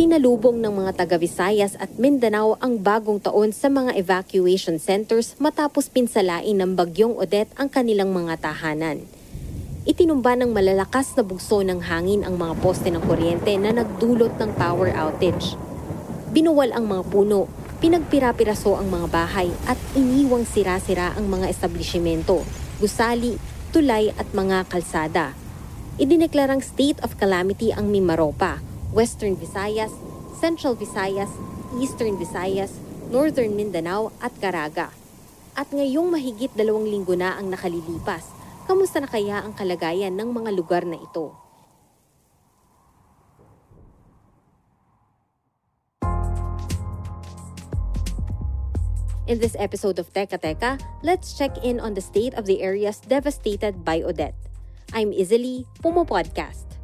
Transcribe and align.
Sinalubong 0.00 0.64
ng 0.64 0.80
mga 0.80 1.04
taga 1.04 1.20
Visayas 1.20 1.76
at 1.76 2.00
Mindanao 2.00 2.56
ang 2.64 2.80
bagong 2.80 3.20
taon 3.20 3.52
sa 3.52 3.68
mga 3.68 3.92
evacuation 4.00 4.80
centers 4.80 5.36
matapos 5.36 5.92
pinsalain 5.92 6.56
ng 6.56 6.72
bagyong 6.72 7.20
Odette 7.20 7.52
ang 7.60 7.68
kanilang 7.68 8.08
mga 8.08 8.40
tahanan. 8.40 9.04
Itinumba 9.84 10.40
ng 10.40 10.56
malalakas 10.56 11.12
na 11.20 11.20
bugso 11.20 11.60
ng 11.60 11.84
hangin 11.84 12.24
ang 12.24 12.40
mga 12.40 12.64
poste 12.64 12.88
ng 12.88 13.04
kuryente 13.04 13.52
na 13.60 13.76
nagdulot 13.76 14.40
ng 14.40 14.50
power 14.56 14.88
outage. 14.96 15.52
Binuwal 16.32 16.72
ang 16.72 16.88
mga 16.88 17.04
puno, 17.04 17.44
pinagpira-piraso 17.84 18.80
ang 18.80 18.88
mga 18.88 19.04
bahay 19.12 19.52
at 19.68 19.76
iniwang 19.92 20.48
sira-sira 20.48 21.12
ang 21.12 21.28
mga 21.28 21.52
establishmento, 21.52 22.40
gusali, 22.80 23.36
tulay 23.68 24.16
at 24.16 24.32
mga 24.32 24.64
kalsada. 24.64 25.36
Idineklarang 26.00 26.64
state 26.64 26.96
of 27.04 27.20
calamity 27.20 27.68
ang 27.76 27.92
Mimaropa, 27.92 28.64
Western 28.90 29.38
Visayas, 29.38 29.94
Central 30.42 30.74
Visayas, 30.74 31.30
Eastern 31.78 32.18
Visayas, 32.18 32.74
Northern 33.06 33.54
Mindanao 33.54 34.10
at 34.18 34.34
Caraga. 34.42 34.90
At 35.54 35.70
ngayong 35.70 36.10
mahigit 36.10 36.50
dalawang 36.58 36.90
linggo 36.90 37.14
na 37.14 37.38
ang 37.38 37.54
nakalilipas, 37.54 38.26
kamusta 38.66 38.98
na 38.98 39.06
kaya 39.06 39.46
ang 39.46 39.54
kalagayan 39.54 40.18
ng 40.18 40.34
mga 40.34 40.50
lugar 40.50 40.82
na 40.82 40.98
ito? 40.98 41.38
In 49.30 49.38
this 49.38 49.54
episode 49.62 50.02
of 50.02 50.10
Teka 50.10 50.42
Teka, 50.42 50.82
let's 51.06 51.38
check 51.38 51.54
in 51.62 51.78
on 51.78 51.94
the 51.94 52.02
state 52.02 52.34
of 52.34 52.50
the 52.50 52.66
areas 52.66 52.98
devastated 52.98 53.86
by 53.86 54.02
Odette. 54.02 54.34
I'm 54.90 55.14
Izzy 55.14 55.70
Pumo 55.78 56.02
Podcast. 56.02 56.79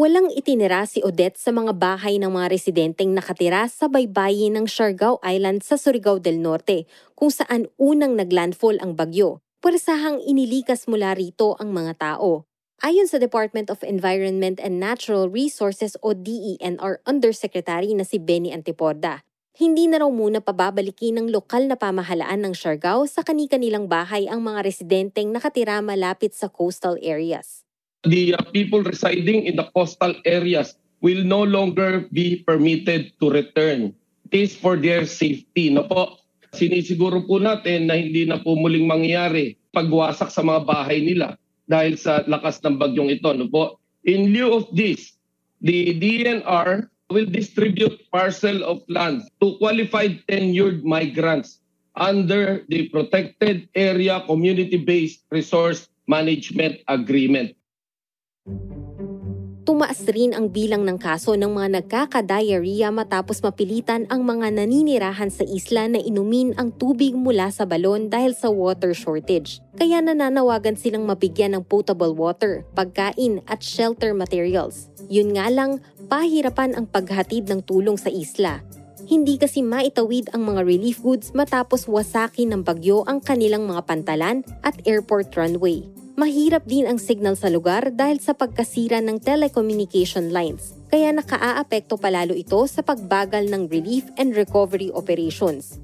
Walang 0.00 0.32
itinira 0.32 0.88
si 0.88 1.04
Odette 1.04 1.36
sa 1.36 1.52
mga 1.52 1.76
bahay 1.76 2.16
ng 2.16 2.32
mga 2.32 2.48
residenteng 2.48 3.12
nakatira 3.12 3.68
sa 3.68 3.84
baybayin 3.84 4.56
ng 4.56 4.64
Siargao 4.64 5.20
Island 5.20 5.60
sa 5.60 5.76
Surigao 5.76 6.16
del 6.16 6.40
Norte, 6.40 6.88
kung 7.12 7.28
saan 7.28 7.68
unang 7.76 8.16
naglandfall 8.16 8.80
ang 8.80 8.96
bagyo. 8.96 9.44
Pwersahang 9.60 10.24
inilikas 10.24 10.88
mula 10.88 11.12
rito 11.12 11.52
ang 11.60 11.76
mga 11.76 12.00
tao. 12.00 12.48
Ayon 12.80 13.12
sa 13.12 13.20
Department 13.20 13.68
of 13.68 13.84
Environment 13.84 14.56
and 14.56 14.80
Natural 14.80 15.28
Resources 15.28 16.00
o 16.00 16.16
DENR 16.16 17.04
Undersecretary 17.04 17.92
na 17.92 18.08
si 18.08 18.16
Benny 18.16 18.56
Antiporda, 18.56 19.20
hindi 19.60 19.84
na 19.84 20.00
raw 20.00 20.08
muna 20.08 20.40
pababalikin 20.40 21.20
ng 21.20 21.26
lokal 21.28 21.68
na 21.68 21.76
pamahalaan 21.76 22.40
ng 22.40 22.56
Siargao 22.56 23.04
sa 23.04 23.20
kani-kanilang 23.20 23.84
bahay 23.84 24.32
ang 24.32 24.40
mga 24.40 24.64
residenteng 24.64 25.28
nakatira 25.28 25.84
malapit 25.84 26.32
sa 26.32 26.48
coastal 26.48 26.96
areas 27.04 27.68
the 28.04 28.34
uh, 28.34 28.42
people 28.52 28.82
residing 28.82 29.44
in 29.44 29.56
the 29.56 29.68
coastal 29.76 30.14
areas 30.24 30.76
will 31.00 31.24
no 31.24 31.42
longer 31.44 32.08
be 32.12 32.44
permitted 32.44 33.12
to 33.20 33.32
return. 33.32 33.92
It 34.30 34.32
is 34.36 34.52
for 34.56 34.76
their 34.76 35.04
safety. 35.04 35.72
No 35.72 35.88
po, 35.88 36.20
sinisiguro 36.52 37.24
po 37.24 37.40
natin 37.40 37.88
na 37.88 37.96
hindi 37.98 38.24
na 38.28 38.40
po 38.40 38.56
muling 38.56 38.86
mangyayari 38.86 39.56
pagwasak 39.74 40.30
sa 40.30 40.44
mga 40.44 40.64
bahay 40.68 41.00
nila 41.02 41.36
dahil 41.66 41.96
sa 41.96 42.22
lakas 42.26 42.60
ng 42.62 42.76
bagyong 42.78 43.10
ito. 43.10 43.30
No 43.32 43.48
po. 43.48 43.80
In 44.06 44.32
lieu 44.32 44.48
of 44.52 44.68
this, 44.72 45.16
the 45.60 45.96
DNR 46.00 46.88
will 47.10 47.26
distribute 47.26 48.00
parcel 48.14 48.62
of 48.62 48.86
land 48.86 49.26
to 49.42 49.58
qualified 49.58 50.22
tenured 50.30 50.86
migrants 50.86 51.60
under 51.98 52.62
the 52.70 52.86
Protected 52.88 53.66
Area 53.74 54.22
Community-Based 54.24 55.26
Resource 55.34 55.90
Management 56.06 56.80
Agreement. 56.86 57.52
Tumaas 59.70 60.02
rin 60.08 60.32
ang 60.32 60.48
bilang 60.48 60.88
ng 60.88 60.96
kaso 60.96 61.36
ng 61.36 61.52
mga 61.52 61.68
nagkaka-diarrhea 61.78 62.88
matapos 62.88 63.44
mapilitan 63.44 64.08
ang 64.08 64.24
mga 64.24 64.56
naninirahan 64.56 65.28
sa 65.28 65.44
isla 65.44 65.84
na 65.84 66.00
inumin 66.00 66.56
ang 66.56 66.72
tubig 66.72 67.12
mula 67.12 67.52
sa 67.52 67.68
balon 67.68 68.08
dahil 68.08 68.32
sa 68.32 68.48
water 68.48 68.96
shortage. 68.96 69.60
Kaya 69.76 70.00
nananawagan 70.00 70.80
silang 70.80 71.04
mabigyan 71.04 71.54
ng 71.54 71.62
potable 71.68 72.16
water, 72.16 72.64
pagkain 72.72 73.44
at 73.46 73.60
shelter 73.60 74.16
materials. 74.16 74.88
Yun 75.12 75.36
nga 75.36 75.52
lang, 75.52 75.84
pahirapan 76.08 76.72
ang 76.74 76.88
paghatid 76.88 77.46
ng 77.46 77.60
tulong 77.62 78.00
sa 78.00 78.08
isla. 78.08 78.64
Hindi 79.04 79.36
kasi 79.36 79.60
maitawid 79.60 80.32
ang 80.32 80.50
mga 80.50 80.64
relief 80.64 81.04
goods 81.04 81.36
matapos 81.36 81.84
wasakin 81.84 82.56
ng 82.56 82.62
bagyo 82.64 83.04
ang 83.04 83.20
kanilang 83.20 83.68
mga 83.68 83.84
pantalan 83.84 84.40
at 84.64 84.74
airport 84.88 85.30
runway 85.36 85.84
mahirap 86.20 86.68
din 86.68 86.84
ang 86.84 87.00
signal 87.00 87.32
sa 87.32 87.48
lugar 87.48 87.96
dahil 87.96 88.20
sa 88.20 88.36
pagkasira 88.36 89.00
ng 89.00 89.24
telecommunication 89.24 90.28
lines, 90.28 90.76
kaya 90.92 91.16
nakaaapekto 91.16 91.96
palalo 91.96 92.36
ito 92.36 92.60
sa 92.68 92.84
pagbagal 92.84 93.48
ng 93.48 93.72
relief 93.72 94.04
and 94.20 94.36
recovery 94.36 94.92
operations. 94.92 95.80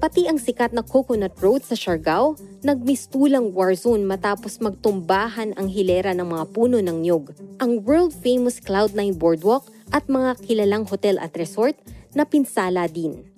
Pati 0.00 0.24
ang 0.24 0.40
sikat 0.40 0.72
na 0.72 0.80
Coconut 0.80 1.36
Road 1.44 1.60
sa 1.60 1.76
Siargao, 1.76 2.32
nagmistulang 2.64 3.52
war 3.52 3.76
zone 3.76 4.08
matapos 4.08 4.56
magtumbahan 4.64 5.52
ang 5.60 5.68
hilera 5.68 6.16
ng 6.16 6.24
mga 6.24 6.44
puno 6.56 6.80
ng 6.80 7.04
nyog. 7.04 7.36
Ang 7.60 7.84
world-famous 7.84 8.64
Cloud9 8.64 9.20
Boardwalk 9.20 9.68
at 9.92 10.08
mga 10.08 10.40
kilalang 10.40 10.88
hotel 10.88 11.20
at 11.20 11.36
resort 11.36 11.76
na 12.16 12.24
pinsala 12.24 12.88
din. 12.88 13.28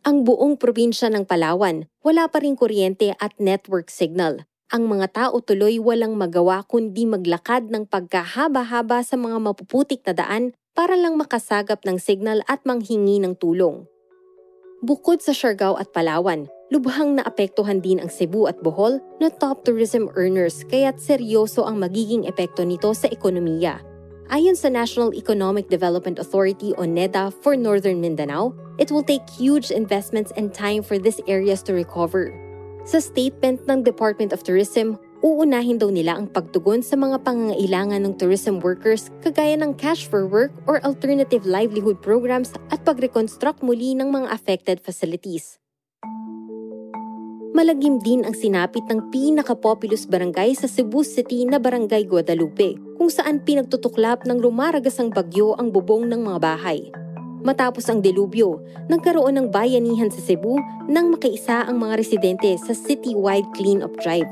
Ang 0.00 0.24
buong 0.24 0.56
probinsya 0.56 1.12
ng 1.12 1.28
Palawan, 1.28 1.92
wala 2.00 2.24
pa 2.24 2.40
rin 2.40 2.56
kuryente 2.56 3.12
at 3.20 3.36
network 3.36 3.92
signal 3.92 4.48
ang 4.72 4.88
mga 4.88 5.12
tao 5.12 5.36
tuloy 5.44 5.76
walang 5.76 6.16
magawa 6.16 6.64
kundi 6.64 7.04
maglakad 7.04 7.68
ng 7.68 7.84
pagkahaba-haba 7.84 9.04
sa 9.04 9.20
mga 9.20 9.36
mapuputik 9.36 10.00
na 10.08 10.16
daan 10.16 10.44
para 10.72 10.96
lang 10.96 11.20
makasagap 11.20 11.84
ng 11.84 12.00
signal 12.00 12.40
at 12.48 12.64
manghingi 12.64 13.20
ng 13.20 13.36
tulong. 13.36 13.84
Bukod 14.84 15.24
sa 15.24 15.32
Siargao 15.32 15.80
at 15.80 15.92
Palawan, 15.96 16.48
lubhang 16.68 17.16
naapektuhan 17.16 17.80
din 17.80 18.00
ang 18.00 18.12
Cebu 18.12 18.44
at 18.44 18.60
Bohol 18.60 19.00
na 19.16 19.32
top 19.32 19.64
tourism 19.64 20.12
earners 20.16 20.64
kaya't 20.68 21.00
seryoso 21.00 21.64
ang 21.64 21.80
magiging 21.80 22.28
epekto 22.28 22.64
nito 22.64 22.92
sa 22.92 23.08
ekonomiya. 23.08 23.80
Ayon 24.32 24.56
sa 24.56 24.72
National 24.72 25.12
Economic 25.12 25.68
Development 25.68 26.16
Authority 26.16 26.72
o 26.80 26.88
NEDA 26.88 27.28
for 27.44 27.56
Northern 27.56 28.00
Mindanao, 28.00 28.56
it 28.80 28.88
will 28.88 29.04
take 29.04 29.24
huge 29.28 29.68
investments 29.68 30.32
and 30.36 30.52
time 30.52 30.80
for 30.80 30.96
these 30.96 31.20
areas 31.28 31.60
to 31.64 31.76
recover. 31.76 32.32
Sa 32.84 33.00
statement 33.00 33.64
ng 33.64 33.80
Department 33.80 34.36
of 34.36 34.44
Tourism, 34.44 35.00
uunahin 35.24 35.80
daw 35.80 35.88
nila 35.88 36.20
ang 36.20 36.28
pagtugon 36.28 36.84
sa 36.84 37.00
mga 37.00 37.24
pangangailangan 37.24 38.04
ng 38.04 38.20
tourism 38.20 38.60
workers 38.60 39.08
kagaya 39.24 39.56
ng 39.56 39.72
cash 39.80 40.04
for 40.04 40.28
work 40.28 40.52
or 40.68 40.84
alternative 40.84 41.48
livelihood 41.48 41.96
programs 42.04 42.52
at 42.68 42.84
pag-reconstruct 42.84 43.64
muli 43.64 43.96
ng 43.96 44.12
mga 44.12 44.28
affected 44.28 44.84
facilities. 44.84 45.56
Malagim 47.56 48.04
din 48.04 48.20
ang 48.20 48.36
sinapit 48.36 48.84
ng 48.92 49.08
pinaka-populous 49.08 50.04
barangay 50.04 50.52
sa 50.52 50.68
Cebu 50.68 51.00
City 51.08 51.48
na 51.48 51.56
Barangay 51.56 52.04
Guadalupe, 52.04 52.76
kung 53.00 53.08
saan 53.08 53.40
pinagtutuklap 53.40 54.28
ng 54.28 54.44
rumaragasang 54.44 55.08
bagyo 55.08 55.56
ang 55.56 55.72
bubong 55.72 56.04
ng 56.04 56.20
mga 56.20 56.38
bahay. 56.42 56.92
Matapos 57.44 57.84
ang 57.92 58.00
delubyo, 58.00 58.56
nagkaroon 58.88 59.36
ng 59.36 59.46
bayanihan 59.52 60.08
sa 60.08 60.16
Cebu 60.24 60.56
nang 60.88 61.12
makiisa 61.12 61.68
ang 61.68 61.76
mga 61.76 62.00
residente 62.00 62.56
sa 62.56 62.72
city-wide 62.72 63.44
clean-up 63.52 63.92
drive. 64.00 64.28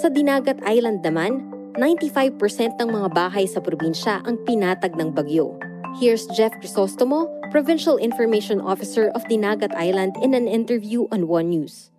Sa 0.00 0.08
Dinagat 0.08 0.56
Island 0.64 1.04
naman, 1.04 1.44
95% 1.76 2.80
ng 2.80 2.88
mga 2.88 3.08
bahay 3.12 3.44
sa 3.44 3.60
probinsya 3.60 4.24
ang 4.24 4.40
pinatag 4.48 4.96
ng 4.96 5.12
bagyo. 5.12 5.60
Here's 6.00 6.24
Jeff 6.32 6.56
Crisostomo, 6.56 7.28
Provincial 7.52 8.00
Information 8.00 8.64
Officer 8.64 9.12
of 9.12 9.28
Dinagat 9.28 9.76
Island 9.76 10.16
in 10.24 10.32
an 10.32 10.48
interview 10.48 11.04
on 11.12 11.28
One 11.28 11.52
News. 11.52 11.92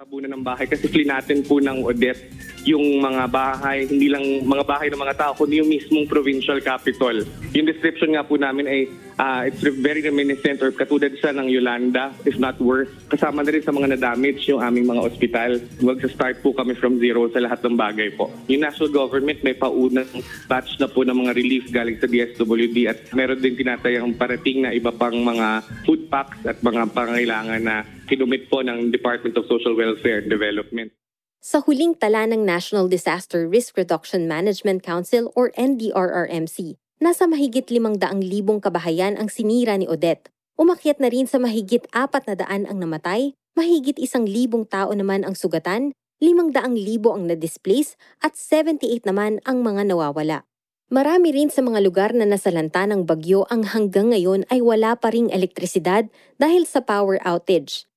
Tabunan 0.00 0.32
ng 0.32 0.40
bahay 0.40 0.64
kasi 0.64 0.88
natin 1.04 1.44
po 1.44 1.60
ng 1.60 1.84
Odette 1.84 2.32
yung 2.64 3.00
mga 3.00 3.28
bahay, 3.28 3.84
hindi 3.84 4.08
lang 4.08 4.24
mga 4.44 4.64
bahay 4.64 4.88
ng 4.88 5.00
mga 5.00 5.16
tao, 5.16 5.32
kundi 5.36 5.60
yung 5.60 5.68
mismong 5.68 6.08
provincial 6.08 6.60
capital. 6.60 7.20
Yung 7.52 7.68
description 7.68 8.12
nga 8.16 8.24
po 8.24 8.36
namin 8.36 8.64
ay 8.68 8.80
uh, 9.16 9.48
it's 9.48 9.60
very 9.60 10.04
reminiscent 10.04 10.60
or 10.60 10.72
katulad 10.72 11.12
sa 11.20 11.32
ng 11.32 11.48
Yolanda, 11.48 12.12
if 12.28 12.36
not 12.36 12.56
worse. 12.60 12.88
Kasama 13.08 13.44
na 13.44 13.52
rin 13.52 13.64
sa 13.64 13.72
mga 13.72 13.96
na-damage 13.96 14.44
yung 14.48 14.60
aming 14.60 14.88
mga 14.88 15.04
ospital. 15.04 15.50
Huwag 15.80 16.04
sa 16.04 16.08
start 16.12 16.36
po 16.44 16.52
kami 16.52 16.76
from 16.76 17.00
zero 17.00 17.28
sa 17.32 17.40
lahat 17.40 17.64
ng 17.64 17.76
bagay 17.76 18.12
po. 18.16 18.28
Yung 18.48 18.64
national 18.64 18.92
government 18.92 19.40
may 19.40 19.56
paunang 19.56 20.08
batch 20.48 20.76
na 20.80 20.88
po 20.88 21.04
ng 21.04 21.16
mga 21.16 21.32
relief 21.36 21.64
galing 21.72 21.96
sa 21.96 22.08
DSWD 22.08 22.78
at 22.88 22.98
meron 23.16 23.40
din 23.40 23.56
tinatayang 23.56 24.16
parating 24.16 24.68
na 24.68 24.72
iba 24.72 24.92
pang 24.92 25.16
mga 25.16 25.64
food 25.88 26.08
packs 26.12 26.40
at 26.44 26.60
mga 26.60 26.92
pangailangan 26.92 27.60
na 27.60 27.76
kinumit 28.10 28.50
po 28.50 28.66
ng 28.66 28.90
Department 28.90 29.38
of 29.38 29.46
Social 29.46 29.78
Welfare 29.78 30.26
and 30.26 30.26
Development. 30.26 30.90
Sa 31.38 31.62
huling 31.62 31.94
tala 31.94 32.26
ng 32.26 32.42
National 32.42 32.90
Disaster 32.90 33.46
Risk 33.46 33.78
Reduction 33.78 34.26
Management 34.26 34.82
Council 34.82 35.30
or 35.38 35.54
NDRRMC, 35.54 36.74
nasa 36.98 37.24
mahigit 37.30 37.64
500,000 37.70 38.60
kabahayan 38.60 39.14
ang 39.14 39.30
sinira 39.30 39.78
ni 39.78 39.86
Odette. 39.86 40.28
Umakyat 40.58 41.00
na 41.00 41.08
rin 41.08 41.24
sa 41.24 41.40
mahigit 41.40 41.88
400 41.94 42.44
ang 42.44 42.76
namatay, 42.76 43.32
mahigit 43.56 43.96
1,000 43.96 44.28
tao 44.68 44.92
naman 44.92 45.24
ang 45.24 45.32
sugatan, 45.32 45.96
500,000 46.20 47.16
ang 47.16 47.24
na-displace 47.24 47.96
at 48.20 48.36
78 48.36 49.08
naman 49.08 49.40
ang 49.48 49.64
mga 49.64 49.88
nawawala. 49.88 50.44
Marami 50.92 51.32
rin 51.32 51.48
sa 51.48 51.64
mga 51.64 51.80
lugar 51.80 52.10
na 52.12 52.28
nasalanta 52.28 52.84
ng 52.84 53.08
bagyo 53.08 53.48
ang 53.48 53.64
hanggang 53.64 54.12
ngayon 54.12 54.44
ay 54.52 54.60
wala 54.60 54.98
pa 54.98 55.08
ring 55.14 55.32
elektrisidad 55.32 56.10
dahil 56.36 56.68
sa 56.68 56.84
power 56.84 57.16
outage. 57.24 57.89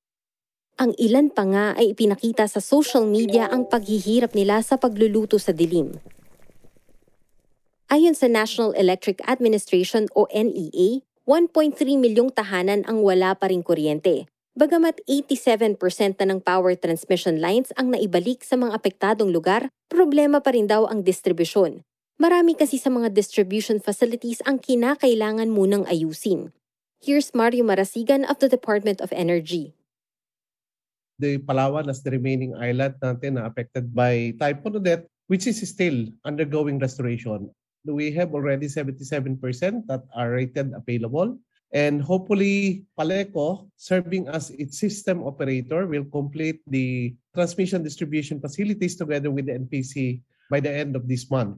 Ang 0.73 0.97
ilan 0.97 1.29
pa 1.29 1.45
nga 1.45 1.77
ay 1.77 1.93
ipinakita 1.93 2.49
sa 2.49 2.57
social 2.57 3.05
media 3.05 3.45
ang 3.45 3.69
paghihirap 3.69 4.33
nila 4.33 4.57
sa 4.65 4.73
pagluluto 4.73 5.37
sa 5.37 5.53
dilim. 5.53 6.01
Ayon 7.93 8.17
sa 8.17 8.25
National 8.25 8.73
Electric 8.73 9.21
Administration 9.29 10.09
o 10.17 10.25
NEA, 10.33 11.05
1.3 11.29 11.77
milyong 11.77 12.33
tahanan 12.33 12.81
ang 12.89 13.05
wala 13.05 13.37
pa 13.37 13.53
ring 13.53 13.61
kuryente. 13.61 14.25
Bagamat 14.57 14.97
87% 15.05 15.77
na 16.17 16.33
ng 16.33 16.39
power 16.41 16.73
transmission 16.73 17.37
lines 17.37 17.69
ang 17.77 17.93
naibalik 17.93 18.41
sa 18.41 18.57
mga 18.57 18.73
apektadong 18.73 19.29
lugar, 19.29 19.69
problema 19.93 20.41
pa 20.41 20.57
rin 20.57 20.65
daw 20.65 20.89
ang 20.89 21.05
distribusyon. 21.05 21.85
Marami 22.17 22.57
kasi 22.57 22.81
sa 22.81 22.89
mga 22.89 23.13
distribution 23.13 23.77
facilities 23.77 24.41
ang 24.41 24.57
kinakailangan 24.57 25.53
munang 25.53 25.85
ayusin. 25.85 26.49
Here's 26.97 27.29
Mario 27.37 27.61
Marasigan 27.61 28.25
of 28.25 28.41
the 28.41 28.49
Department 28.49 29.05
of 29.05 29.13
Energy 29.13 29.77
the 31.23 31.39
Palawan 31.47 31.87
as 31.87 32.03
the 32.03 32.11
remaining 32.11 32.51
island 32.59 32.99
natin 32.99 33.39
na 33.39 33.47
affected 33.47 33.95
by 33.95 34.35
Typhoon 34.35 34.83
Odette, 34.83 35.07
which 35.31 35.47
is 35.47 35.63
still 35.63 36.11
undergoing 36.27 36.83
restoration. 36.83 37.47
We 37.87 38.11
have 38.19 38.35
already 38.35 38.67
77% 38.67 39.39
that 39.87 40.03
are 40.11 40.35
rated 40.35 40.75
available. 40.75 41.39
And 41.73 42.03
hopefully, 42.03 42.85
Paleco, 42.99 43.71
serving 43.79 44.27
as 44.29 44.51
its 44.51 44.77
system 44.77 45.23
operator, 45.23 45.87
will 45.87 46.05
complete 46.05 46.61
the 46.67 47.15
transmission 47.33 47.81
distribution 47.81 48.37
facilities 48.43 48.99
together 48.99 49.31
with 49.31 49.47
the 49.47 49.57
NPC 49.57 50.21
by 50.51 50.59
the 50.59 50.69
end 50.69 50.93
of 50.95 51.07
this 51.07 51.31
month. 51.31 51.57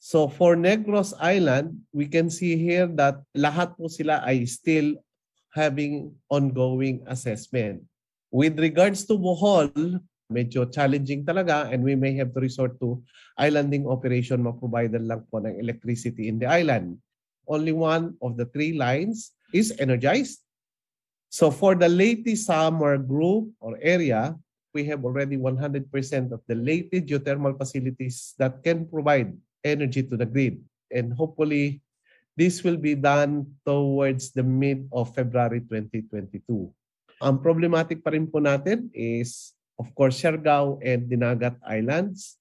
So 0.00 0.32
for 0.32 0.56
Negros 0.56 1.12
Island, 1.20 1.76
we 1.92 2.08
can 2.08 2.32
see 2.32 2.56
here 2.56 2.88
that 2.96 3.20
lahat 3.36 3.76
po 3.76 3.92
sila 3.92 4.24
ay 4.24 4.48
still 4.48 4.96
having 5.52 6.16
ongoing 6.32 7.04
assessment. 7.04 7.84
With 8.30 8.62
regards 8.62 9.02
to 9.10 9.18
Bohol, 9.18 9.74
medyo 10.30 10.62
challenging 10.70 11.26
talaga 11.26 11.66
and 11.74 11.82
we 11.82 11.98
may 11.98 12.14
have 12.14 12.30
to 12.30 12.40
resort 12.40 12.78
to 12.78 13.02
islanding 13.34 13.90
operation 13.90 14.46
mag-provider 14.46 15.02
lang 15.02 15.26
po 15.26 15.42
ng 15.42 15.58
electricity 15.58 16.30
in 16.30 16.38
the 16.38 16.46
island. 16.46 16.94
Only 17.50 17.74
one 17.74 18.14
of 18.22 18.38
the 18.38 18.46
three 18.54 18.78
lines 18.78 19.34
is 19.50 19.74
energized. 19.82 20.46
So 21.34 21.50
for 21.50 21.74
the 21.74 21.90
Leyte 21.90 22.38
Summer 22.38 22.94
group 22.98 23.50
or 23.58 23.74
area, 23.82 24.38
we 24.70 24.86
have 24.86 25.02
already 25.02 25.34
100% 25.34 25.90
of 26.30 26.40
the 26.46 26.54
Leyte 26.54 27.02
geothermal 27.02 27.58
facilities 27.58 28.38
that 28.38 28.62
can 28.62 28.86
provide 28.86 29.34
energy 29.66 30.06
to 30.06 30.14
the 30.14 30.26
grid. 30.26 30.62
And 30.94 31.10
hopefully, 31.10 31.82
this 32.38 32.62
will 32.62 32.78
be 32.78 32.94
done 32.94 33.50
towards 33.66 34.30
the 34.30 34.42
mid 34.46 34.86
of 34.94 35.14
February 35.14 35.66
2022. 35.66 36.70
Ang 37.20 37.44
problematic 37.44 38.00
pa 38.00 38.16
rin 38.16 38.24
po 38.24 38.40
natin 38.40 38.88
is, 38.96 39.52
of 39.76 39.92
course, 39.92 40.16
Siargao 40.16 40.80
and 40.80 41.04
Dinagat 41.04 41.52
Islands. 41.68 42.40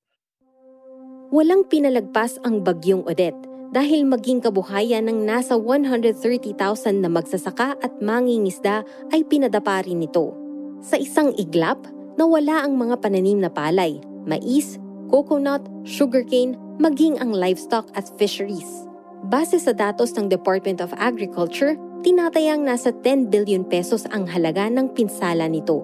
Walang 1.35 1.67
pinalagpas 1.67 2.39
ang 2.47 2.63
bagyong 2.63 3.03
Odette 3.03 3.43
dahil 3.75 4.07
maging 4.07 4.39
kabuhayan 4.39 5.11
ng 5.11 5.27
nasa 5.27 5.59
130,000 5.59 6.55
na 7.03 7.11
magsasaka 7.11 7.75
at 7.83 7.93
mangingisda 7.99 8.87
ay 9.11 9.27
pinadapa 9.27 9.83
rin 9.83 9.99
nito. 9.99 10.31
Sa 10.79 10.95
isang 10.95 11.35
iglap, 11.35 11.83
nawala 12.15 12.63
ang 12.63 12.79
mga 12.79 13.03
pananim 13.03 13.43
na 13.43 13.51
palay, 13.51 13.99
mais, 14.23 14.79
coconut, 15.11 15.61
sugarcane, 15.83 16.55
maging 16.79 17.19
ang 17.19 17.35
livestock 17.35 17.91
at 17.99 18.07
fisheries. 18.15 18.87
Base 19.27 19.59
sa 19.59 19.75
datos 19.75 20.15
ng 20.15 20.31
Department 20.31 20.79
of 20.79 20.95
Agriculture, 20.95 21.75
tinatayang 21.99 22.63
nasa 22.63 22.95
10 22.95 23.27
billion 23.27 23.67
pesos 23.67 24.07
ang 24.15 24.23
halaga 24.23 24.71
ng 24.71 24.95
pinsala 24.95 25.51
nito. 25.51 25.83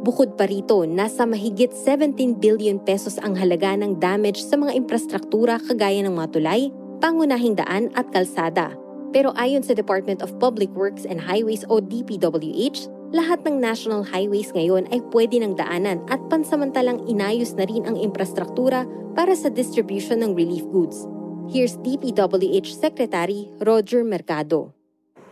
Bukod 0.00 0.32
pa 0.40 0.48
rito, 0.48 0.88
nasa 0.88 1.28
mahigit 1.28 1.68
17 1.76 2.40
billion 2.40 2.80
pesos 2.80 3.20
ang 3.20 3.36
halaga 3.36 3.76
ng 3.76 4.00
damage 4.00 4.40
sa 4.40 4.56
mga 4.56 4.72
infrastruktura 4.72 5.60
kagaya 5.60 6.00
ng 6.00 6.16
mga 6.16 6.28
tulay, 6.32 6.72
pangunahing 7.04 7.52
daan 7.52 7.92
at 7.92 8.08
kalsada. 8.08 8.72
Pero 9.12 9.36
ayon 9.36 9.60
sa 9.60 9.76
Department 9.76 10.24
of 10.24 10.32
Public 10.40 10.72
Works 10.72 11.04
and 11.04 11.20
Highways 11.20 11.68
o 11.68 11.84
DPWH, 11.84 12.88
lahat 13.12 13.44
ng 13.44 13.60
national 13.60 14.06
highways 14.06 14.54
ngayon 14.56 14.88
ay 14.88 15.04
pwede 15.12 15.42
ng 15.44 15.58
daanan 15.58 16.00
at 16.08 16.22
pansamantalang 16.32 17.04
inayos 17.04 17.52
na 17.58 17.68
rin 17.68 17.84
ang 17.84 18.00
infrastruktura 18.00 18.88
para 19.12 19.36
sa 19.36 19.52
distribution 19.52 20.24
ng 20.24 20.32
relief 20.32 20.64
goods. 20.72 21.04
Here's 21.50 21.76
DPWH 21.82 22.72
Secretary 22.72 23.50
Roger 23.60 24.06
Mercado. 24.06 24.79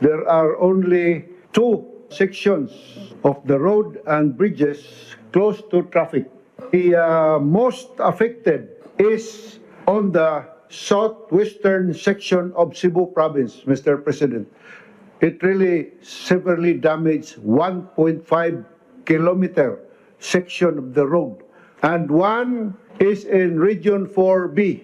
There 0.01 0.29
are 0.29 0.59
only 0.61 1.27
two 1.53 1.87
sections 2.11 2.71
of 3.25 3.41
the 3.47 3.59
road 3.59 4.01
and 4.07 4.37
bridges 4.37 5.15
close 5.33 5.63
to 5.71 5.83
traffic. 5.91 6.31
The 6.73 6.97
uh, 6.97 7.39
most 7.39 7.89
affected 7.99 8.69
is 8.99 9.59
on 9.87 10.13
the 10.13 10.47
southwestern 10.69 11.95
section 11.95 12.53
of 12.55 12.77
Cebu 12.77 13.07
province, 13.13 13.63
Mr. 13.67 14.03
President. 14.03 14.47
It 15.21 15.43
really 15.43 15.99
severely 16.03 16.75
damaged 16.75 17.41
1.5 17.43 18.23
kilometer 19.05 19.81
section 20.19 20.79
of 20.79 20.95
the 20.95 21.07
road. 21.07 21.43
And 21.83 22.11
one 22.11 22.77
is 23.01 23.25
in 23.25 23.59
Region 23.59 24.07
4B, 24.07 24.83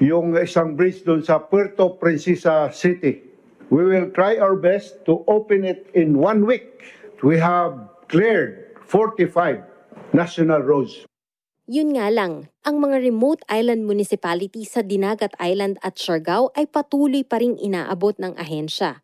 yung 0.00 0.36
isang 0.36 0.76
bridge 0.76 1.04
doon 1.04 1.24
sa 1.24 1.40
Puerto 1.40 1.96
Princesa 1.96 2.68
City. 2.72 3.23
We 3.72 3.84
will 3.84 4.12
try 4.12 4.36
our 4.36 4.56
best 4.56 5.04
to 5.08 5.24
open 5.24 5.64
it 5.64 5.88
in 5.96 6.20
one 6.20 6.44
week. 6.44 6.84
We 7.24 7.40
have 7.40 7.88
cleared 8.12 8.76
45 8.84 9.64
national 10.12 10.60
roads. 10.60 11.08
Yun 11.64 11.96
nga 11.96 12.12
lang, 12.12 12.52
ang 12.60 12.76
mga 12.76 13.00
remote 13.00 13.40
island 13.48 13.88
municipalities 13.88 14.76
sa 14.76 14.84
Dinagat 14.84 15.32
Island 15.40 15.80
at 15.80 15.96
Siargao 15.96 16.52
ay 16.52 16.68
patuloy 16.68 17.24
pa 17.24 17.40
ring 17.40 17.56
inaabot 17.56 18.12
ng 18.20 18.36
ahensya. 18.36 19.00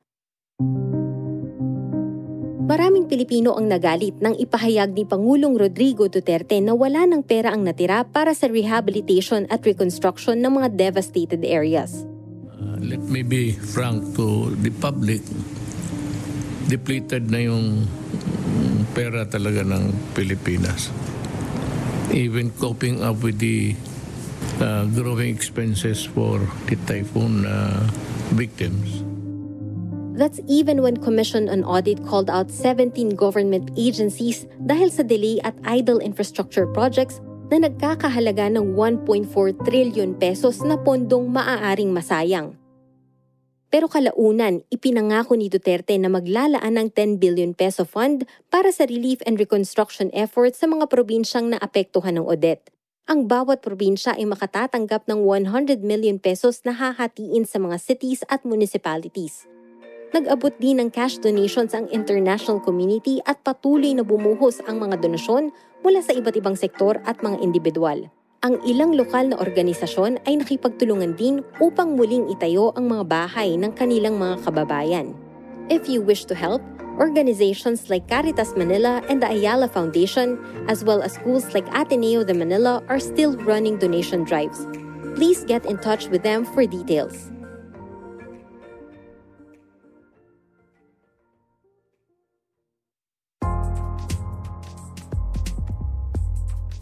Maraming 2.70 3.08
Pilipino 3.08 3.56
ang 3.56 3.66
nagalit 3.66 4.20
nang 4.20 4.36
ipahayag 4.36 4.92
ni 4.94 5.02
Pangulong 5.08 5.56
Rodrigo 5.58 6.06
Duterte 6.06 6.60
na 6.62 6.76
wala 6.76 7.02
ng 7.08 7.24
pera 7.24 7.50
ang 7.50 7.66
natira 7.66 8.06
para 8.06 8.30
sa 8.36 8.46
rehabilitation 8.46 9.48
at 9.50 9.64
reconstruction 9.64 10.38
ng 10.38 10.60
mga 10.60 10.68
devastated 10.78 11.42
areas. 11.42 12.06
Uh, 12.60 12.76
let 12.84 13.00
me 13.08 13.24
be 13.24 13.56
frank 13.56 14.04
to 14.12 14.52
the 14.60 14.68
public, 14.68 15.24
depleted 16.68 17.32
na 17.32 17.48
yung 17.48 17.88
pera 18.92 19.24
talaga 19.24 19.64
ng 19.64 19.88
Pilipinas. 20.12 20.92
Even 22.12 22.52
coping 22.60 23.00
up 23.00 23.24
with 23.24 23.40
the 23.40 23.72
uh, 24.60 24.84
growing 24.92 25.32
expenses 25.32 26.04
for 26.04 26.36
the 26.68 26.76
typhoon 26.84 27.48
uh, 27.48 27.88
victims. 28.36 29.08
That's 30.20 30.36
even 30.44 30.84
when 30.84 31.00
Commission 31.00 31.48
on 31.48 31.64
Audit 31.64 32.04
called 32.04 32.28
out 32.28 32.52
17 32.52 33.16
government 33.16 33.72
agencies 33.80 34.44
dahil 34.60 34.92
sa 34.92 35.00
delay 35.00 35.40
at 35.40 35.56
idle 35.64 35.96
infrastructure 35.96 36.68
projects 36.68 37.24
na 37.50 37.66
nagkakahalaga 37.66 38.46
ng 38.54 38.78
1.4 38.78 39.66
trillion 39.66 40.14
pesos 40.14 40.62
na 40.62 40.78
pondong 40.78 41.26
maaaring 41.26 41.90
masayang. 41.90 42.54
Pero 43.70 43.86
kalaunan, 43.86 44.66
ipinangako 44.66 45.38
ni 45.38 45.46
Duterte 45.46 45.94
na 45.94 46.10
maglalaan 46.10 46.74
ng 46.74 46.88
10 46.90 47.22
billion 47.22 47.54
peso 47.54 47.86
fund 47.86 48.26
para 48.50 48.74
sa 48.74 48.82
relief 48.86 49.22
and 49.26 49.38
reconstruction 49.38 50.10
efforts 50.10 50.58
sa 50.58 50.66
mga 50.66 50.90
probinsyang 50.90 51.54
naapektuhan 51.54 52.18
ng 52.18 52.26
Odette. 52.26 52.74
Ang 53.06 53.30
bawat 53.30 53.62
probinsya 53.62 54.18
ay 54.18 54.26
makatatanggap 54.26 55.06
ng 55.06 55.22
100 55.22 55.82
million 55.86 56.18
pesos 56.18 56.62
na 56.66 56.74
hahatiin 56.74 57.46
sa 57.46 57.62
mga 57.62 57.78
cities 57.78 58.22
at 58.26 58.42
municipalities. 58.42 59.46
Nag-abot 60.10 60.50
din 60.58 60.82
ng 60.82 60.90
cash 60.90 61.22
donations 61.22 61.70
ang 61.70 61.86
international 61.94 62.58
community 62.58 63.22
at 63.22 63.38
patuloy 63.46 63.94
na 63.94 64.02
bumuhos 64.02 64.58
ang 64.66 64.82
mga 64.82 64.98
donasyon 64.98 65.54
mula 65.80 66.00
sa 66.04 66.12
iba't 66.16 66.36
ibang 66.36 66.56
sektor 66.56 66.98
at 67.08 67.20
mga 67.24 67.40
individual 67.40 68.10
ang 68.40 68.56
ilang 68.64 68.96
lokal 68.96 69.28
na 69.28 69.36
organisasyon 69.36 70.24
ay 70.24 70.40
nakipagtulungan 70.40 71.12
din 71.12 71.44
upang 71.60 71.92
muling 71.92 72.24
itayo 72.32 72.72
ang 72.72 72.88
mga 72.88 73.04
bahay 73.04 73.52
ng 73.60 73.68
kanilang 73.76 74.16
mga 74.16 74.40
kababayan. 74.48 75.12
If 75.68 75.92
you 75.92 76.00
wish 76.00 76.24
to 76.24 76.32
help, 76.32 76.64
organizations 76.96 77.92
like 77.92 78.08
Caritas 78.08 78.56
Manila 78.56 79.04
and 79.12 79.20
the 79.20 79.28
Ayala 79.28 79.68
Foundation, 79.68 80.40
as 80.72 80.80
well 80.80 81.04
as 81.04 81.20
schools 81.20 81.52
like 81.52 81.68
Ateneo 81.76 82.24
de 82.24 82.32
Manila, 82.32 82.80
are 82.88 82.96
still 82.96 83.36
running 83.44 83.76
donation 83.76 84.24
drives. 84.24 84.64
Please 85.20 85.44
get 85.44 85.68
in 85.68 85.76
touch 85.76 86.08
with 86.08 86.24
them 86.24 86.48
for 86.48 86.64
details. 86.64 87.28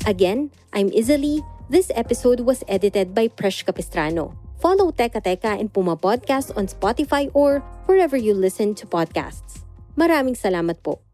Again, 0.09 0.49
I'm 0.73 0.89
Izali. 0.89 1.45
This 1.69 1.93
episode 1.93 2.41
was 2.49 2.65
edited 2.65 3.13
by 3.13 3.29
Presh 3.29 3.61
Capistrano. 3.61 4.33
Follow 4.57 4.89
Teka 4.89 5.21
Teka 5.21 5.61
and 5.61 5.69
Puma 5.69 6.01
Podcast 6.01 6.49
on 6.57 6.65
Spotify 6.65 7.29
or 7.37 7.61
wherever 7.85 8.17
you 8.17 8.33
listen 8.33 8.73
to 8.81 8.89
podcasts. 8.89 9.69
Maraming 10.01 10.33
salamat 10.33 10.81
po. 10.81 11.05